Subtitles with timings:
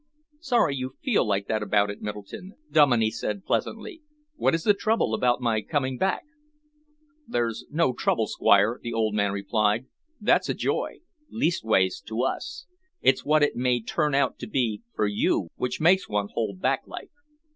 [0.39, 4.01] "Sorry you feel like that about it, Middleton," Dominey said pleasantly.
[4.35, 6.23] "What is the trouble about my coming back?"
[7.27, 9.85] "That's no trouble, Squire," the old man replied.
[10.19, 12.65] "That's a joy leastways to us.
[13.03, 16.81] It's what it may turn out to be for you which makes one hold back
[16.87, 17.11] like."